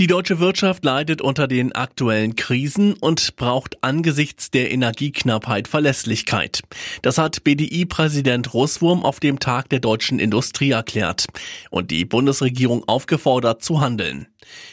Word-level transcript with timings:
Die 0.00 0.08
deutsche 0.08 0.40
Wirtschaft 0.40 0.84
leidet 0.84 1.22
unter 1.22 1.46
den 1.46 1.70
aktuellen 1.70 2.34
Krisen 2.34 2.94
und 2.94 3.36
braucht 3.36 3.84
angesichts 3.84 4.50
der 4.50 4.72
Energieknappheit 4.72 5.68
Verlässlichkeit. 5.68 6.62
Das 7.02 7.16
hat 7.16 7.44
BDI-Präsident 7.44 8.54
Russwurm 8.54 9.04
auf 9.04 9.20
dem 9.20 9.38
Tag 9.38 9.68
der 9.68 9.78
deutschen 9.78 10.18
Industrie 10.18 10.72
erklärt 10.72 11.26
und 11.70 11.92
die 11.92 12.04
Bundesregierung 12.04 12.82
aufgefordert 12.88 13.62
zu 13.62 13.80
handeln. 13.80 14.26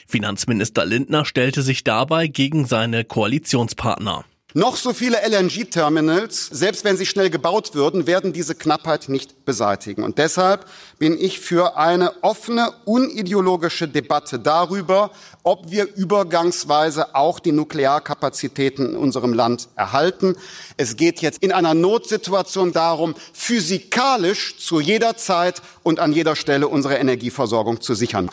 Finanzminister 0.07 0.87
Lindner 0.87 1.23
stellte 1.23 1.61
sich 1.61 1.83
dabei 1.83 2.25
gegen 2.25 2.65
seine 2.65 3.03
Koalitionspartner. 3.03 4.25
Noch 4.53 4.75
so 4.75 4.91
viele 4.91 5.17
LNG-Terminals, 5.25 6.47
selbst 6.47 6.83
wenn 6.83 6.97
sie 6.97 7.05
schnell 7.05 7.29
gebaut 7.29 7.73
würden, 7.73 8.05
werden 8.05 8.33
diese 8.33 8.53
Knappheit 8.53 9.07
nicht 9.07 9.45
beseitigen. 9.45 10.03
Und 10.03 10.17
deshalb 10.17 10.65
bin 10.99 11.17
ich 11.17 11.39
für 11.39 11.77
eine 11.77 12.21
offene, 12.21 12.73
unideologische 12.83 13.87
Debatte 13.87 14.39
darüber, 14.39 15.11
ob 15.43 15.71
wir 15.71 15.95
übergangsweise 15.95 17.15
auch 17.15 17.39
die 17.39 17.53
Nuklearkapazitäten 17.53 18.89
in 18.89 18.97
unserem 18.97 19.33
Land 19.33 19.69
erhalten. 19.77 20.35
Es 20.75 20.97
geht 20.97 21.21
jetzt 21.21 21.41
in 21.41 21.53
einer 21.53 21.73
Notsituation 21.73 22.73
darum, 22.73 23.15
physikalisch 23.31 24.57
zu 24.57 24.81
jeder 24.81 25.15
Zeit 25.15 25.61
und 25.83 25.99
an 25.99 26.11
jeder 26.11 26.35
Stelle 26.35 26.67
unsere 26.67 26.95
Energieversorgung 26.95 27.79
zu 27.79 27.93
sichern. 27.93 28.29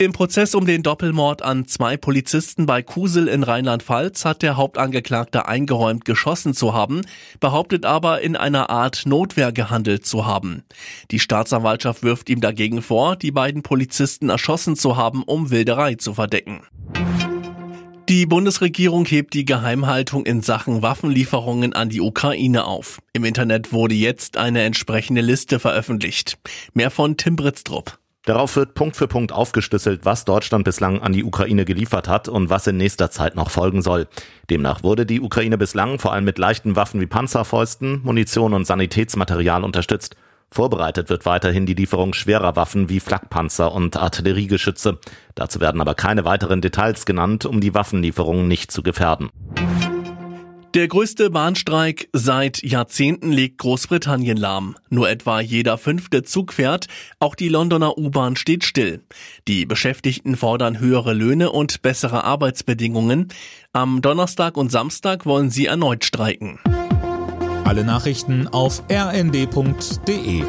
Im 0.00 0.12
Prozess 0.12 0.54
um 0.54 0.64
den 0.64 0.84
Doppelmord 0.84 1.42
an 1.42 1.66
zwei 1.66 1.96
Polizisten 1.96 2.66
bei 2.66 2.82
Kusel 2.82 3.26
in 3.26 3.42
Rheinland-Pfalz 3.42 4.24
hat 4.24 4.42
der 4.42 4.56
Hauptangeklagte 4.56 5.46
eingeräumt, 5.48 6.04
geschossen 6.04 6.54
zu 6.54 6.72
haben, 6.72 7.00
behauptet 7.40 7.84
aber 7.84 8.20
in 8.20 8.36
einer 8.36 8.70
Art 8.70 9.06
Notwehr 9.06 9.50
gehandelt 9.50 10.06
zu 10.06 10.24
haben. 10.24 10.62
Die 11.10 11.18
Staatsanwaltschaft 11.18 12.04
wirft 12.04 12.30
ihm 12.30 12.40
dagegen 12.40 12.80
vor, 12.80 13.16
die 13.16 13.32
beiden 13.32 13.64
Polizisten 13.64 14.28
erschossen 14.28 14.76
zu 14.76 14.96
haben, 14.96 15.24
um 15.24 15.50
Wilderei 15.50 15.96
zu 15.96 16.14
verdecken. 16.14 16.60
Die 18.08 18.24
Bundesregierung 18.24 19.04
hebt 19.04 19.34
die 19.34 19.44
Geheimhaltung 19.44 20.24
in 20.26 20.42
Sachen 20.42 20.80
Waffenlieferungen 20.80 21.72
an 21.72 21.88
die 21.88 22.00
Ukraine 22.00 22.66
auf. 22.66 23.00
Im 23.14 23.24
Internet 23.24 23.72
wurde 23.72 23.96
jetzt 23.96 24.36
eine 24.36 24.62
entsprechende 24.62 25.22
Liste 25.22 25.58
veröffentlicht. 25.58 26.38
Mehr 26.72 26.92
von 26.92 27.16
Tim 27.16 27.34
Britztrup. 27.34 27.98
Darauf 28.28 28.56
wird 28.56 28.74
Punkt 28.74 28.94
für 28.94 29.08
Punkt 29.08 29.32
aufgeschlüsselt, 29.32 30.04
was 30.04 30.26
Deutschland 30.26 30.62
bislang 30.62 31.00
an 31.00 31.14
die 31.14 31.24
Ukraine 31.24 31.64
geliefert 31.64 32.08
hat 32.08 32.28
und 32.28 32.50
was 32.50 32.66
in 32.66 32.76
nächster 32.76 33.10
Zeit 33.10 33.36
noch 33.36 33.48
folgen 33.48 33.80
soll. 33.80 34.06
Demnach 34.50 34.82
wurde 34.82 35.06
die 35.06 35.22
Ukraine 35.22 35.56
bislang 35.56 35.98
vor 35.98 36.12
allem 36.12 36.24
mit 36.24 36.36
leichten 36.36 36.76
Waffen 36.76 37.00
wie 37.00 37.06
Panzerfäusten, 37.06 38.02
Munition 38.02 38.52
und 38.52 38.66
Sanitätsmaterial 38.66 39.64
unterstützt. 39.64 40.14
Vorbereitet 40.50 41.08
wird 41.08 41.24
weiterhin 41.24 41.64
die 41.64 41.72
Lieferung 41.72 42.12
schwerer 42.12 42.54
Waffen 42.54 42.90
wie 42.90 43.00
Flakpanzer 43.00 43.72
und 43.72 43.96
Artilleriegeschütze. 43.96 44.98
Dazu 45.34 45.60
werden 45.60 45.80
aber 45.80 45.94
keine 45.94 46.26
weiteren 46.26 46.60
Details 46.60 47.06
genannt, 47.06 47.46
um 47.46 47.62
die 47.62 47.72
Waffenlieferungen 47.72 48.46
nicht 48.46 48.70
zu 48.70 48.82
gefährden. 48.82 49.30
Der 50.74 50.86
größte 50.86 51.30
Bahnstreik 51.30 52.10
seit 52.12 52.62
Jahrzehnten 52.62 53.32
legt 53.32 53.56
Großbritannien 53.58 54.36
lahm. 54.36 54.76
Nur 54.90 55.08
etwa 55.08 55.40
jeder 55.40 55.78
fünfte 55.78 56.24
Zug 56.24 56.52
fährt, 56.52 56.88
auch 57.18 57.34
die 57.34 57.48
Londoner 57.48 57.96
U-Bahn 57.96 58.36
steht 58.36 58.64
still. 58.64 59.02
Die 59.48 59.64
Beschäftigten 59.64 60.36
fordern 60.36 60.78
höhere 60.78 61.14
Löhne 61.14 61.50
und 61.52 61.80
bessere 61.80 62.24
Arbeitsbedingungen. 62.24 63.28
Am 63.72 64.02
Donnerstag 64.02 64.58
und 64.58 64.70
Samstag 64.70 65.24
wollen 65.24 65.50
sie 65.50 65.66
erneut 65.66 66.04
streiken. 66.04 66.58
Alle 67.64 67.84
Nachrichten 67.84 68.46
auf 68.46 68.82
rnd.de 68.90 70.44